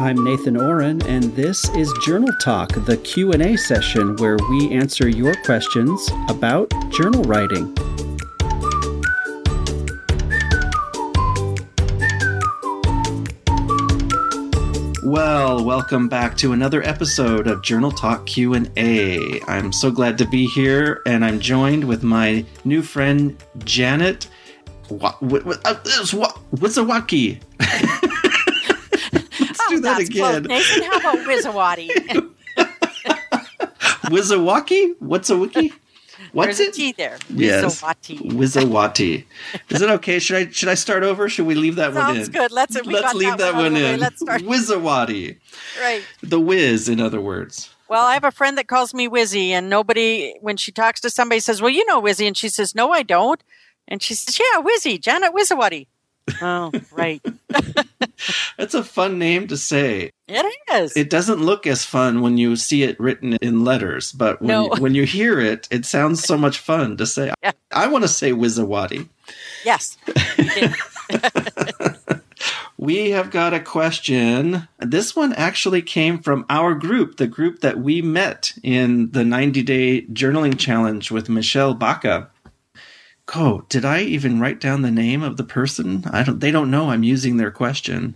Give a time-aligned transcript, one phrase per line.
[0.00, 5.34] I'm Nathan Ohren, and this is Journal Talk, the Q&A session where we answer your
[5.44, 7.74] questions about journal writing.
[15.04, 19.42] Well, welcome back to another episode of Journal Talk Q&A.
[19.42, 24.28] I'm so glad to be here, and I'm joined with my new friend Janet
[24.88, 25.74] what, uh, what, what, uh,
[26.54, 27.42] Wizawaki.
[29.69, 30.42] Let's do that again.
[30.44, 31.88] Nathan, how about Wiszowaty?
[34.10, 34.94] Wizawaki?
[34.98, 35.72] What's a wiki?
[36.32, 36.74] What's There's it?
[36.74, 37.18] a T there.
[37.30, 37.64] Yes.
[37.82, 38.20] Wiszowaty.
[38.32, 39.24] Wiszowaty.
[39.68, 40.18] Is it okay?
[40.18, 41.28] Should I should I start over?
[41.28, 42.16] Should we leave that one in?
[42.16, 42.52] Sounds good.
[42.52, 44.00] Let's we Let's got leave that, out of one in.
[44.00, 44.42] Let's start.
[44.42, 45.38] Wiszowaty.
[45.80, 46.02] Right.
[46.22, 47.70] The whiz, in other words.
[47.88, 51.10] Well, I have a friend that calls me Wizzy, and nobody, when she talks to
[51.10, 53.42] somebody, says, "Well, you know Wizzy," and she says, "No, I don't."
[53.88, 55.88] And she says, "Yeah, Wizzy, Janet Wiszowaty."
[56.40, 57.20] oh, right.
[58.60, 60.10] That's a fun name to say.
[60.28, 60.94] It is.
[60.94, 64.64] It doesn't look as fun when you see it written in letters, but when, No.
[64.74, 67.32] you, when you hear it, it sounds so much fun to say.
[67.42, 67.52] Yeah.
[67.72, 69.08] I want to say Wiszowaty.
[69.64, 69.96] yes.
[72.76, 74.66] We have got a question.
[74.78, 79.62] This one actually came from our group, the group that we met in the 90
[79.62, 82.30] day journaling challenge with Michelle Baca.
[83.34, 86.04] Oh, did I even write down the name of the person?
[86.10, 88.14] I don't they don't know I'm using their question.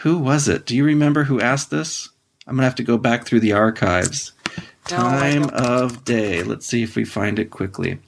[0.00, 0.66] Who was it?
[0.66, 2.08] Do you remember who asked this?
[2.46, 4.32] I'm gonna have to go back through the archives.
[4.90, 6.42] No, Time of day.
[6.42, 7.98] Let's see if we find it quickly.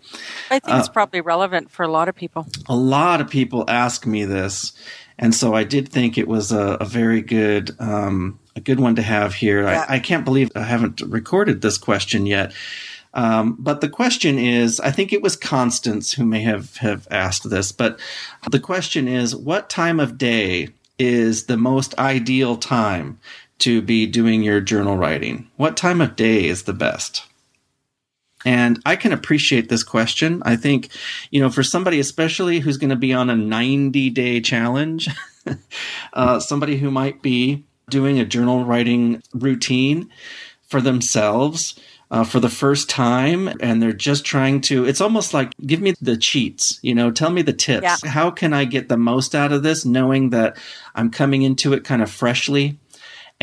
[0.51, 2.47] I think Uh, it's probably relevant for a lot of people.
[2.69, 4.73] a lot of people ask me this,
[5.19, 8.97] and so I did think it was a, a very good um, a good one
[8.97, 9.63] to have here.
[9.63, 9.85] Yeah.
[9.89, 12.53] I, I can't believe I haven't recorded this question yet.
[13.15, 17.51] Um, but the question is, I think it was Constance who may have, have asked
[17.51, 18.01] this, but
[18.51, 20.69] the question is, what time of day
[21.03, 23.19] is the most ideal time
[23.58, 25.51] to be doing your journal writing?
[25.57, 27.24] What time of day is the best?
[28.45, 30.42] And I can appreciate this question.
[30.45, 30.91] I think,
[31.33, 35.08] you know, for somebody especially who's going to be on a 90 day challenge,
[36.12, 40.08] uh, somebody who might be doing a journal writing routine
[40.68, 41.79] for themselves
[42.12, 45.95] uh, for the first time and they're just trying to it's almost like give me
[46.00, 47.96] the cheats you know tell me the tips Yeah.
[48.11, 50.56] how can i get the most out of this knowing that
[50.95, 52.78] i'm coming into it kind of freshly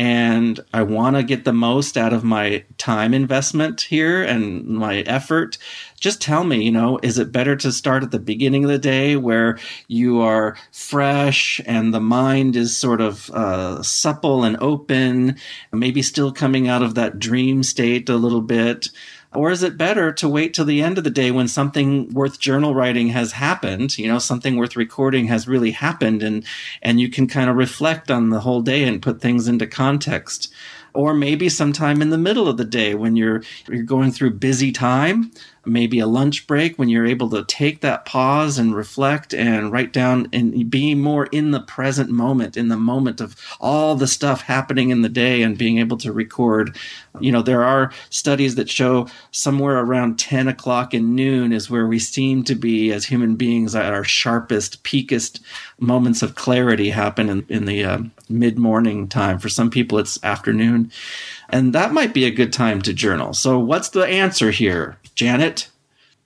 [0.00, 5.00] and I want to get the most out of my time investment here and my
[5.00, 5.58] effort.
[6.00, 8.78] Just tell me, you know, is it better to start at the beginning of the
[8.78, 15.36] day where you are fresh and the mind is sort of uh, supple and open,
[15.70, 18.88] maybe still coming out of that dream state a little bit?
[19.32, 22.40] Or is it better to wait till the end of the day when something worth
[22.40, 26.44] journal writing has happened, you know, something worth recording has really happened and
[26.82, 30.52] and you can kind of reflect on the whole day and put things into context.
[30.92, 34.72] Or maybe sometime in the middle of the day when you're you're going through busy
[34.72, 35.30] time,
[35.70, 39.92] maybe a lunch break when you're able to take that pause and reflect and write
[39.92, 44.42] down and be more in the present moment, in the moment of all the stuff
[44.42, 46.76] happening in the day and being able to record.
[47.20, 51.86] You know, there are studies that show somewhere around 10 o'clock and noon is where
[51.86, 55.40] we seem to be as human beings at our sharpest, peakest
[55.78, 57.98] moments of clarity happen in, in the uh,
[58.28, 59.38] mid morning time.
[59.38, 60.90] For some people, it's afternoon.
[61.48, 63.34] And that might be a good time to journal.
[63.34, 65.68] So, what's the answer here, Janet?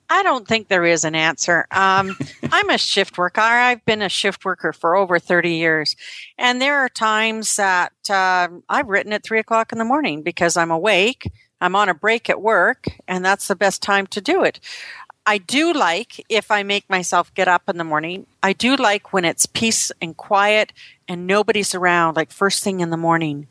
[0.09, 1.67] I don't think there is an answer.
[1.69, 2.15] Um,
[2.49, 3.41] I'm a shift worker.
[3.41, 5.97] I've been a shift worker for over 30 years.
[6.37, 10.55] And there are times that uh, I've written at three o'clock in the morning because
[10.55, 11.29] I'm awake,
[11.59, 14.61] I'm on a break at work, and that's the best time to do it.
[15.25, 19.11] I do like, if I make myself get up in the morning, I do like
[19.11, 20.71] when it's peace and quiet
[21.05, 23.47] and nobody's around, like first thing in the morning.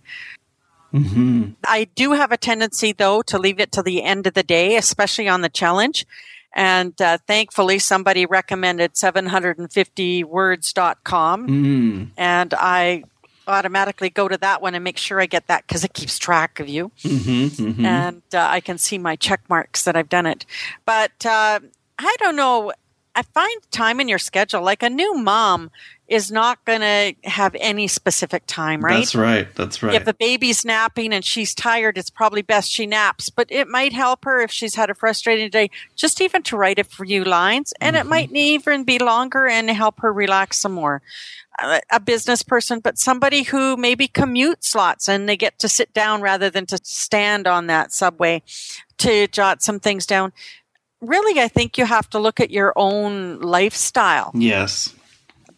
[0.95, 4.43] Hmm I do have a tendency, though, to leave it to the end of the
[4.43, 6.05] day, especially on the challenge.
[6.55, 11.49] And uh, thankfully, somebody recommended 750words.com.
[11.49, 12.11] Mm.
[12.17, 13.03] And I
[13.47, 16.61] automatically go to that one and make sure I get that because it keeps track
[16.61, 16.91] of you.
[17.03, 20.47] hmm hmm And uh, I can see my check marks that I've done it.
[20.87, 21.59] But uh,
[21.99, 22.73] I don't know.
[23.17, 25.71] I find time in your schedule, like a new mom
[26.07, 28.99] is not going to have any specific time, right?
[28.99, 29.55] That's right.
[29.55, 29.95] That's right.
[29.95, 33.31] If the baby's napping and she's tired, it's probably best she naps.
[33.31, 36.79] But it might help her if she's had a frustrating day, just even to write
[36.79, 37.73] a few lines.
[37.81, 41.01] And it might even be longer and help her relax some more.
[41.59, 45.95] Uh, A business person, but somebody who maybe commutes lots and they get to sit
[45.95, 48.43] down rather than to stand on that subway
[48.99, 50.33] to jot some things down.
[51.01, 54.93] Really, I think you have to look at your own lifestyle yes.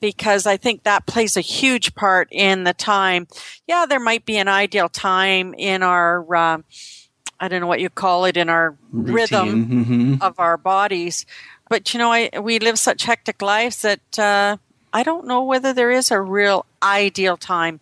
[0.00, 3.26] Because I think that plays a huge part in the time.
[3.66, 6.58] Yeah, there might be an ideal time in our, uh,
[7.38, 9.14] I don't know what you call it, in our Routine.
[9.14, 11.26] rhythm hmm of our bodies.
[11.68, 14.56] But you know, I, we live such hectic lives that uh,
[14.92, 17.80] I don't know whether there is a real ideal time,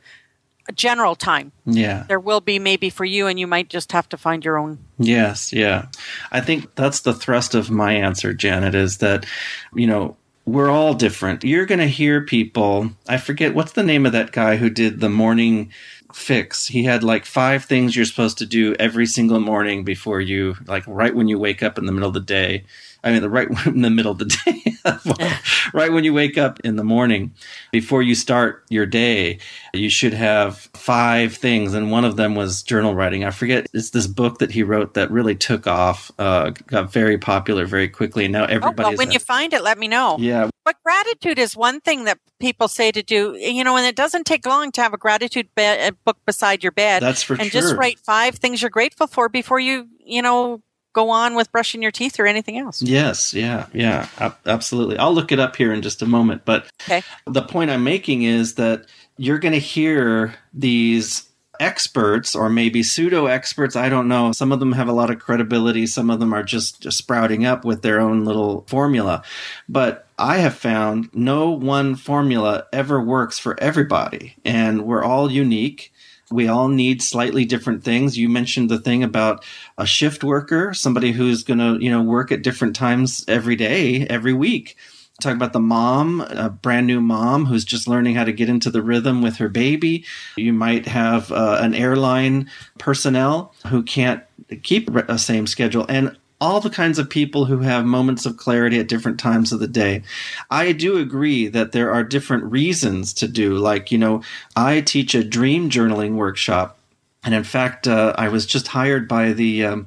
[0.68, 1.52] a general time.
[1.64, 2.04] Yeah.
[2.08, 4.78] There will be maybe for you, and you might just have to find your own.
[4.98, 5.86] Yes, yeah.
[6.32, 9.26] I think that's the thrust of my answer, Janet, is that,
[9.74, 11.44] you know, we're all different.
[11.44, 15.00] You're going to hear people, I forget what's the name of that guy who did
[15.00, 15.72] the morning
[16.12, 16.66] fix.
[16.66, 20.84] He had like five things you're supposed to do every single morning before you, like
[20.86, 22.64] right when you wake up in the middle of the day.
[23.04, 24.72] I mean, the right in the middle of the day,
[25.74, 27.34] right when you wake up in the morning,
[27.70, 29.38] before you start your day,
[29.74, 33.24] you should have five things, and one of them was journal writing.
[33.24, 37.18] I forget it's this book that he wrote that really took off, uh, got very
[37.18, 40.16] popular very quickly, and now Oh, everybody's well, when you find it, let me know.
[40.18, 43.96] yeah, But gratitude is one thing that people say to do, you know, and it
[43.96, 47.02] doesn't take long to have a gratitude be- book beside your bed.
[47.02, 47.60] that's for and sure.
[47.60, 50.62] just write five things you're grateful for before you, you know,
[50.94, 52.80] go on with brushing your teeth or anything else.
[52.80, 54.08] Yes, yeah, yeah,
[54.46, 54.96] absolutely.
[54.96, 56.46] I'll look it up here in just a moment.
[56.46, 57.02] But Okay.
[57.26, 58.86] the point I'm making is that
[59.18, 61.28] you're going to hear these
[61.60, 63.76] experts or maybe pseudo experts.
[63.76, 64.32] I don't know.
[64.32, 67.46] Some of them have a lot of credibility, some of them are just, just sprouting
[67.46, 69.22] up with their own little formula.
[69.68, 75.92] But I have found no one formula ever works for everybody, and we're all unique.
[76.34, 78.18] We all need slightly different things.
[78.18, 79.44] You mentioned the thing about
[79.78, 84.06] a shift worker, somebody who's going to, you know, work at different times every day,
[84.08, 84.76] every week.
[85.20, 88.68] Talk about the mom, a brand new mom who's just learning how to get into
[88.68, 90.04] the rhythm with her baby.
[90.36, 94.24] You might have uh, an airline personnel who can't
[94.64, 98.78] keep a same schedule and all the kinds of people who have moments of clarity
[98.78, 100.02] at different times of the day.
[100.50, 104.22] I do agree that there are different reasons to do, like, you know,
[104.54, 106.78] I teach a dream journaling workshop.
[107.24, 109.86] And in fact, uh, I was just hired by the um,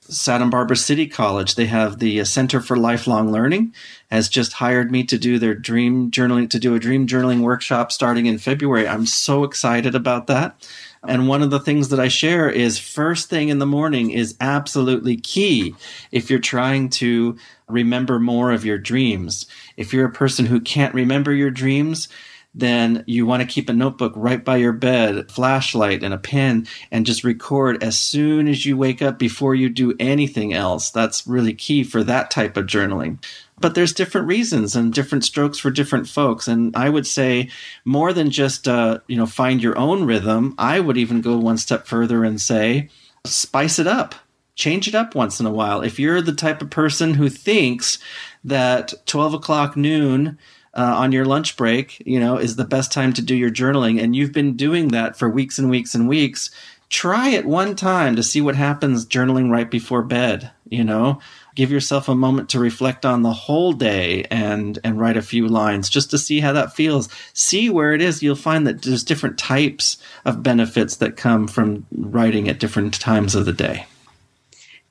[0.00, 1.54] Santa Barbara City College.
[1.54, 3.72] They have the uh, Center for Lifelong Learning
[4.10, 7.92] has just hired me to do their dream journaling to do a dream journaling workshop
[7.92, 8.88] starting in February.
[8.88, 10.68] I'm so excited about that.
[11.06, 14.36] And one of the things that I share is first thing in the morning is
[14.40, 15.74] absolutely key
[16.12, 17.36] if you're trying to
[17.68, 19.46] remember more of your dreams.
[19.76, 22.08] If you're a person who can't remember your dreams,
[22.54, 26.66] then you want to keep a notebook right by your bed, flashlight and a pen,
[26.90, 30.90] and just record as soon as you wake up before you do anything else.
[30.90, 33.22] That's really key for that type of journaling.
[33.58, 36.48] But there's different reasons and different strokes for different folks.
[36.48, 37.48] And I would say
[37.84, 40.54] more than just, uh, you know, find your own rhythm.
[40.58, 42.88] I would even go one step further and say,
[43.24, 44.14] spice it up.
[44.56, 45.80] Change it up once in a while.
[45.80, 47.98] If you're the type of person who thinks
[48.44, 50.38] that 12 o'clock noon
[50.74, 54.02] uh, on your lunch break, you know, is the best time to do your journaling,
[54.02, 56.50] and you've been doing that for weeks and weeks and weeks,
[56.88, 60.50] try it one time to see what happens journaling right before bed.
[60.68, 61.20] You know,
[61.54, 65.46] give yourself a moment to reflect on the whole day and and write a few
[65.46, 67.08] lines just to see how that feels.
[67.34, 68.22] See where it is.
[68.22, 73.34] You'll find that there's different types of benefits that come from writing at different times
[73.34, 73.86] of the day.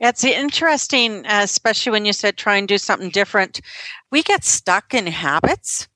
[0.01, 3.61] It's interesting, especially when you said try and do something different.
[4.09, 5.87] We get stuck in habits.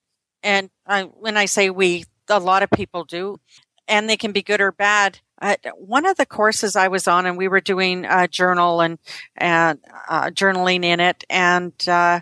[0.44, 3.40] And I, when I say we, a lot of people do,
[3.88, 5.20] and they can be good or bad.
[5.42, 9.00] Uh, one of the courses I was on, and we were doing a journal and,
[9.36, 12.20] and uh, journaling in it, and uh,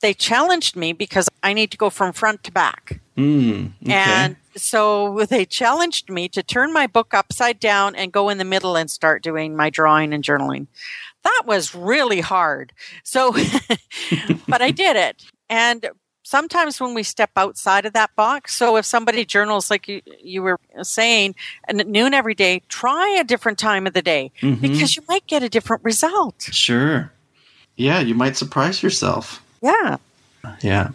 [0.00, 3.00] they challenged me because I need to go from front to back.
[3.16, 3.92] Mm, okay.
[3.92, 8.44] And so they challenged me to turn my book upside down and go in the
[8.44, 10.66] middle and start doing my drawing and journaling.
[11.24, 12.72] That was really hard.
[13.04, 13.32] So,
[14.48, 15.22] but I did it.
[15.48, 15.88] And
[16.24, 20.42] sometimes when we step outside of that box, so if somebody journals, like you, you
[20.42, 21.34] were saying,
[21.68, 24.60] and at noon every day, try a different time of the day Mhm.
[24.60, 26.42] because you might get a different result.
[26.52, 27.12] sure.
[27.76, 29.42] Yeah, you might surprise yourself.
[29.62, 29.96] Yeah.
[30.60, 30.88] Yeah.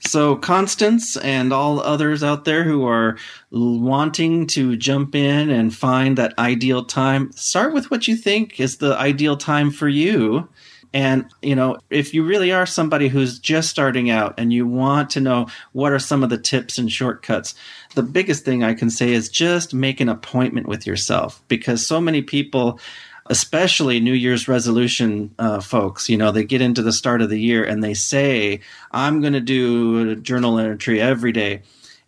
[0.00, 3.16] So, Constance and all others out there who are
[3.50, 8.76] wanting to jump in and find that ideal time, start with what you think is
[8.76, 10.48] the ideal time for you.
[10.94, 15.10] And, you know, if you really are somebody who's just starting out and you want
[15.10, 17.54] to know what are some of the tips and shortcuts,
[17.94, 22.00] the biggest thing I can say is just make an appointment with yourself because so
[22.00, 22.80] many people
[23.28, 27.40] especially New Year's resolution uh, folks, you know, they get into the start of the
[27.40, 31.62] year and they say, I'm going to do a journal entry every day.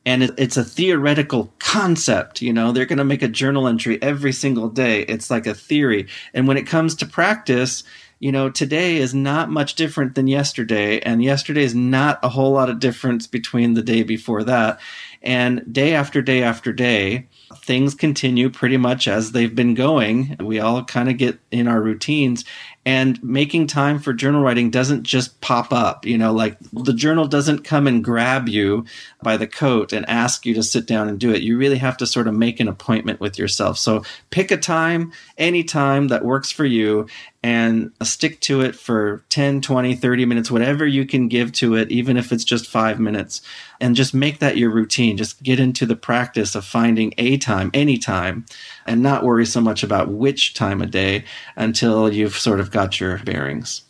[0.07, 4.01] And it, it's a theoretical concept, you know, they're going to make a journal entry
[4.03, 5.03] every single day.
[5.03, 6.09] It's like a theory.
[6.33, 7.85] And when it comes to practice,
[8.21, 12.53] you know, today is not much different than yesterday, and yesterday is not a whole
[12.53, 14.79] lot of difference between the day before that.
[15.23, 20.37] And day after day after day, things continue pretty much as they've been going.
[20.41, 22.45] We all kind of get in our routines
[22.87, 27.27] and making time for journal writing doesn't just pop up you know like the journal
[27.27, 28.85] doesn't come and grab you
[29.23, 31.43] by the coat and ask you to sit down and do it.
[31.43, 33.79] You really have to sort of make an appointment with yourself.
[33.79, 37.07] So pick a time any time that works for you
[37.43, 41.75] and uh, stick to it for 10, 20, 30 minutes, whatever you can give to
[41.75, 43.41] it, even if it's just five minutes,
[43.81, 45.17] and just make that your routine.
[45.17, 48.45] Just get into the practice of finding a time, any time,
[48.87, 51.25] and not worry so much about which time of day
[51.57, 53.83] until you've sort of got your bearings.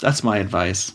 [0.00, 0.92] That's my advice.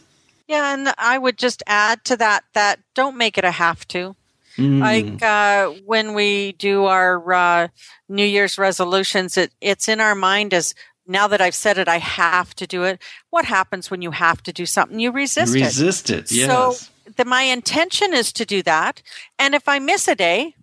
[0.47, 4.15] Yeah, and I would just add to that that don't make it a have to.
[4.57, 4.79] Mm.
[4.79, 7.67] Like uh, when we do our uh,
[8.07, 10.75] New Year's resolutions, it, it's in our mind as
[11.07, 13.01] now that I've said it, I have to do it.
[13.29, 14.99] What happens when you have to do something?
[14.99, 15.85] You resist, resist it.
[15.85, 16.47] Resist it, yes.
[16.47, 19.01] So the, my intention is to do that.
[19.39, 20.55] And if I miss a day,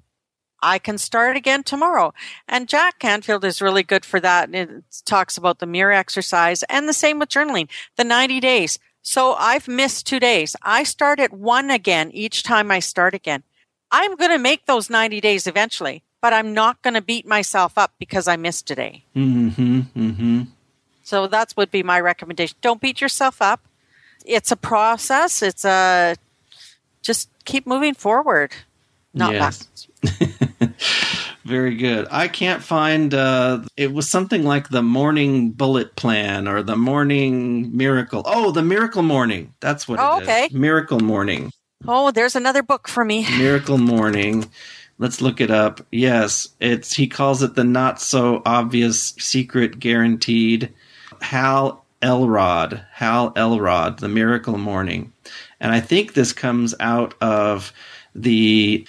[0.62, 2.12] I can start again tomorrow.
[2.48, 4.48] And Jack Canfield is really good for that.
[4.48, 8.78] And it talks about the mirror exercise and the same with journaling, the 90 days.
[9.02, 10.56] So I've missed two days.
[10.62, 13.42] I start at one again each time I start again.
[13.90, 17.78] I'm going to make those 90 days eventually but I'm not going to beat myself
[17.78, 19.04] up because I missed today.
[19.16, 19.80] Mm-hmm.
[19.96, 20.42] Mm-hmm.
[21.02, 22.56] So that would be my recommendation.
[22.60, 23.60] Don't beat yourself up.
[24.24, 25.42] It's a process.
[25.42, 26.16] It's a
[27.02, 28.52] just keep moving forward,
[29.14, 29.88] not yes.
[31.44, 32.06] Very good.
[32.10, 33.14] I can't find.
[33.14, 38.22] Uh, it was something like the morning bullet plan or the morning miracle.
[38.26, 39.54] Oh, the miracle morning.
[39.60, 40.48] That's what oh, okay.
[40.52, 41.50] Miracle morning.
[41.88, 43.26] Oh, there's another book for me.
[43.38, 44.50] Miracle morning.
[44.98, 45.80] Let's look it up.
[45.90, 50.72] Yes, it's he calls it the not so obvious secret guaranteed.
[51.22, 55.12] Hal Elrod, Hal Elrod, the Miracle Morning,
[55.58, 57.72] and I think this comes out of
[58.14, 58.86] the.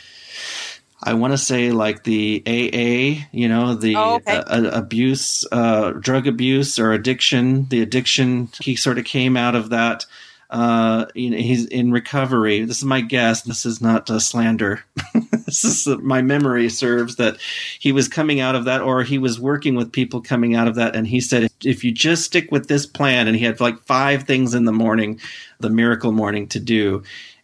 [1.03, 4.37] I want to say like the AA, you know, the oh, okay.
[4.37, 7.67] uh, abuse, uh, drug abuse or addiction.
[7.69, 10.05] The addiction, he sort of came out of that
[10.51, 12.65] uh, you know, he's in recovery.
[12.65, 13.43] This is my guess.
[13.43, 14.83] This is not a slander.
[15.45, 17.37] this is my memory serves that
[17.79, 20.75] he was coming out of that, or he was working with people coming out of
[20.75, 23.79] that, and he said, if you just stick with this plan, and he had like
[23.83, 25.21] five things in the morning,
[25.61, 27.01] the miracle morning to do,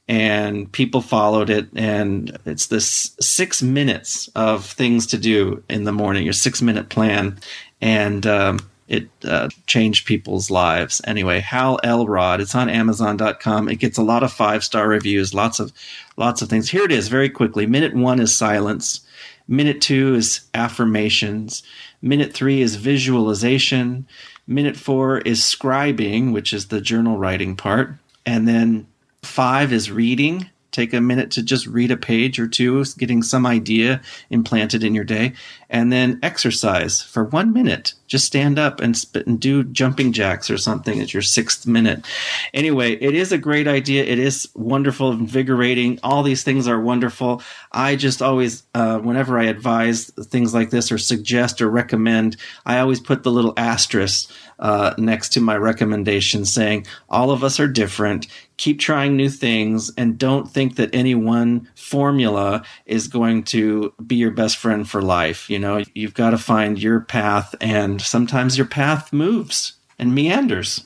[0.08, 5.92] and people followed it, and it's this six minutes of things to do in the
[5.92, 7.40] morning, your six minute plan,
[7.82, 8.26] and.
[8.26, 11.02] Um, it uh, changed people's lives.
[11.06, 12.40] Anyway, Hal Elrod.
[12.40, 13.68] It's on Amazon.com.
[13.68, 15.34] It gets a lot of five star reviews.
[15.34, 15.74] Lots of
[16.16, 16.70] lots of things.
[16.70, 17.10] Here it is.
[17.10, 17.66] Very quickly.
[17.66, 19.02] Minute one is silence.
[19.48, 21.64] Minute two is affirmations.
[22.02, 24.08] Minute three is visualization.
[24.48, 27.92] Minute four is scribing, which is the journal writing part.
[28.26, 28.88] And then
[29.28, 33.46] five is reading take a minute to just read a page or two, getting some
[33.46, 35.34] idea implanted in your day,
[35.70, 37.94] and then exercise for one minute.
[38.08, 42.06] Just stand up and, spit and do jumping jacks or something at your sixth minute.
[42.54, 44.04] Anyway, it is a great idea.
[44.04, 46.00] It is wonderful, invigorating.
[46.04, 47.42] All these things are wonderful.
[47.72, 52.80] I just always, uh, whenever I advise things like this or suggest or recommend, I
[52.80, 57.68] always put the little asterisk uh, next to my recommendation saying all of us are
[57.68, 58.28] different.
[58.58, 64.16] Keep trying new things and don't think that any one formula is going to be
[64.16, 65.48] your best friend for life.
[65.48, 70.86] You know, you've got to find your path, and sometimes your path moves and meanders.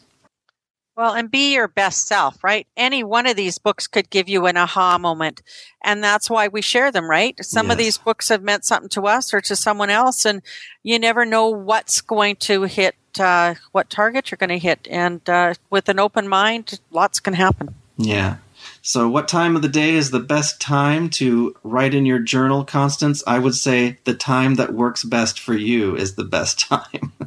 [0.95, 2.67] Well, and be your best self, right?
[2.75, 5.41] Any one of these books could give you an aha moment.
[5.83, 7.35] And that's why we share them, right?
[7.43, 7.71] Some yes.
[7.71, 10.41] of these books have meant something to us or to someone else, and
[10.83, 14.87] you never know what's going to hit uh, what target you're going to hit.
[14.89, 17.73] And uh, with an open mind, lots can happen.
[17.97, 18.37] Yeah.
[18.81, 22.65] So, what time of the day is the best time to write in your journal,
[22.65, 23.23] Constance?
[23.27, 27.13] I would say the time that works best for you is the best time.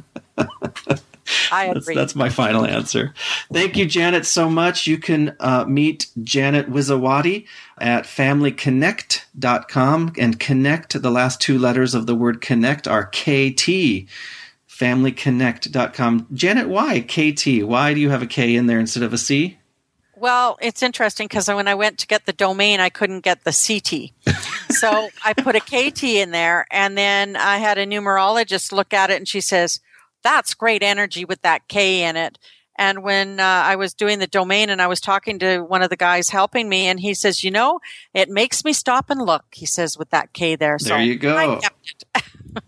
[1.51, 1.73] I agree.
[1.73, 3.13] That's, that's, my final answer.
[3.51, 4.85] Thank you, Janet, so much.
[4.85, 7.47] You can uh, meet Janet Wiszowaty
[7.79, 14.07] at familyconnekt.com and connect, the last two letters of the word connect are KT
[14.75, 16.27] familyconnekt.com.
[16.33, 17.63] Janet, why KT?
[17.63, 19.57] Why do you have a K in there instead of a C?
[20.17, 23.51] Well, it's interesting because when I went to get the domain, I couldn't get the
[23.51, 24.35] CT.
[24.71, 29.09] so I put a KT in there, and then I had a numerologist look at
[29.09, 29.79] it, and she says,
[30.23, 32.37] That's great energy with that K in it.
[32.77, 35.89] And when uh, I was doing the domain and I was talking to one of
[35.89, 37.79] the guys helping me, and he says, You know,
[38.13, 40.77] it makes me stop and look, he says, with that K there.
[40.79, 41.61] So there you go.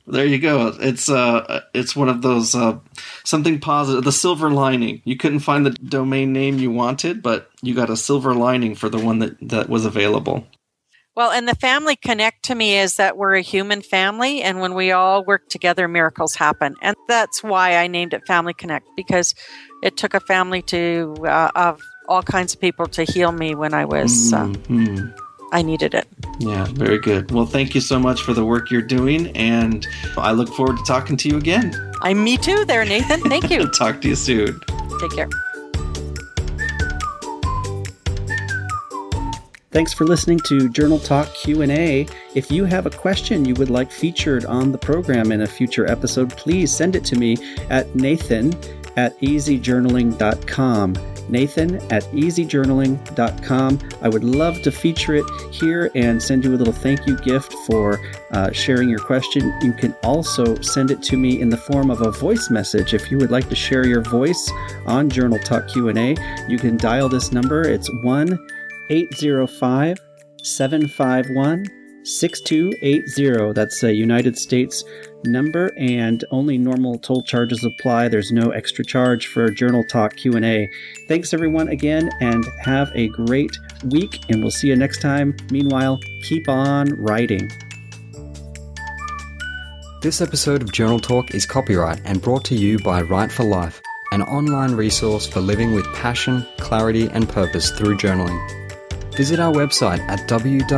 [0.08, 0.76] There you go.
[0.80, 2.80] It's uh, it's one of those uh,
[3.24, 4.04] something positive.
[4.04, 5.02] The silver lining.
[5.06, 8.90] You couldn't find the domain name you wanted, but you got a silver lining for
[8.90, 10.48] the one that that was available.
[11.16, 14.76] Well, and the family connect to me is that we're a human family, and when
[14.76, 16.76] we all work together, miracles happen.
[16.84, 19.34] And that's why I named it Family Connect because
[19.82, 23.74] it took a family to uh, of all kinds of people to heal me when
[23.74, 25.08] I was uh, mm-hmm.
[25.52, 26.08] I needed it.
[26.40, 27.32] Yeah, very good.
[27.32, 29.88] Well, thank you so much for the work you're doing, and
[30.18, 31.74] I look forward to talking to you again.
[32.02, 33.22] I'm me too, there, Nathan.
[33.22, 33.68] Thank you.
[33.72, 34.60] Talk to you soon.
[35.00, 35.30] Take care.
[39.72, 42.08] Thanks for listening to Journal Talk Q&A.
[42.34, 45.90] If you have a question you would like featured on the program in a future
[45.90, 47.38] episode, please send it to me
[47.70, 48.54] at nathan
[48.96, 50.96] at easyjournaling.com.
[51.30, 53.80] Nathan at easyjournaling.com.
[54.02, 57.54] I would love to feature it here and send you a little thank you gift
[57.66, 58.00] for
[58.32, 59.54] uh, sharing your question.
[59.62, 62.94] You can also send it to me in the form of a voice message.
[62.94, 64.52] If you would like to share your voice
[64.86, 66.16] on Journal Talk Q&A,
[66.48, 67.62] you can dial this number.
[67.62, 68.48] It's 1
[68.90, 69.98] 805
[70.44, 71.66] 751
[72.04, 73.54] 6280.
[73.54, 74.84] That's a United States
[75.26, 78.08] number and only normal toll charges apply.
[78.08, 80.70] There's no extra charge for Journal Talk Q&A.
[81.08, 85.36] Thanks everyone again and have a great week and we'll see you next time.
[85.52, 87.50] Meanwhile, keep on writing.
[90.02, 93.82] This episode of Journal Talk is copyright and brought to you by Write for Life,
[94.12, 98.40] an online resource for living with passion, clarity and purpose through journaling.
[99.16, 100.74] Visit our website at www.write,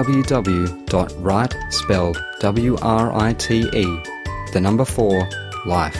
[1.69, 4.03] spelled W-R-I-T-E,
[4.51, 5.29] the number 4,
[5.65, 5.97] life,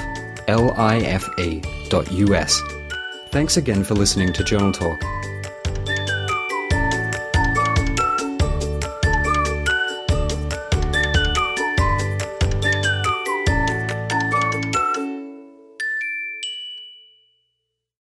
[0.48, 2.62] L-I-F-E, dot U-S.
[3.30, 5.00] Thanks again for listening to Journal Talk.